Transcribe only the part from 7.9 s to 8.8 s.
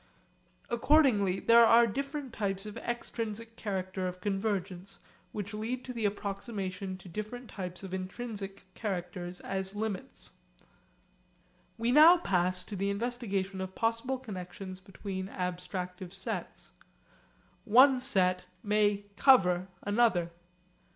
intrinsic